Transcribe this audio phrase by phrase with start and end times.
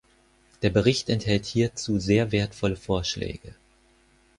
[0.63, 3.53] Der Bericht enthält hierzu sehr wertvolle Vorschläge.